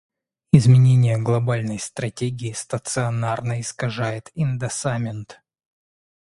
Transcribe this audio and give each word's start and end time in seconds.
Изменение 0.51 1.19
глобальной 1.19 1.77
стратегии 1.77 2.53
стационарно 2.53 3.61
искажает 3.61 4.31
индоссамент. 4.33 5.41